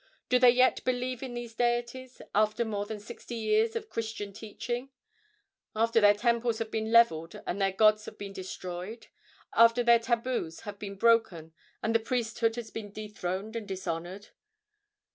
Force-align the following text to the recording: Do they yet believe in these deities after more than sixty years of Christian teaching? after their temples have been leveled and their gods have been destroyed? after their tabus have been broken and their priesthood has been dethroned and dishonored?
Do 0.29 0.39
they 0.39 0.49
yet 0.49 0.83
believe 0.83 1.21
in 1.21 1.35
these 1.35 1.53
deities 1.53 2.23
after 2.33 2.65
more 2.65 2.87
than 2.87 2.99
sixty 2.99 3.35
years 3.35 3.75
of 3.75 3.91
Christian 3.91 4.33
teaching? 4.33 4.89
after 5.75 6.01
their 6.01 6.15
temples 6.15 6.57
have 6.57 6.71
been 6.71 6.91
leveled 6.91 7.39
and 7.45 7.61
their 7.61 7.71
gods 7.71 8.05
have 8.05 8.17
been 8.17 8.33
destroyed? 8.33 9.05
after 9.53 9.83
their 9.83 9.99
tabus 9.99 10.61
have 10.61 10.79
been 10.79 10.95
broken 10.95 11.53
and 11.83 11.93
their 11.93 12.01
priesthood 12.03 12.55
has 12.55 12.71
been 12.71 12.91
dethroned 12.91 13.55
and 13.55 13.67
dishonored? 13.67 14.29